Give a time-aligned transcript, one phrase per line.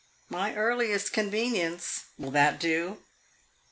[0.29, 3.03] My earliest convenience will that do?